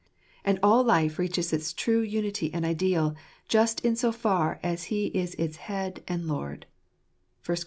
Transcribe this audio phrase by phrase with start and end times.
[0.43, 3.13] And all life reaches its true unity and ideal
[3.47, 6.65] just in so far as He is its Head, and Lord
[7.45, 7.55] (1 Cor.